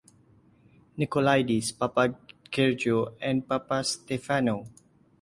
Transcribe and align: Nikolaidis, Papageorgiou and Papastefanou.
Nikolaidis, 0.97 1.71
Papageorgiou 1.77 3.13
and 3.21 3.47
Papastefanou. 3.47 4.65